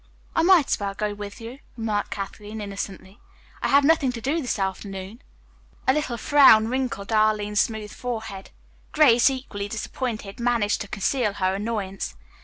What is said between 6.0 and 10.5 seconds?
frown wrinkled Arline's smooth forehead. Grace, equally disappointed,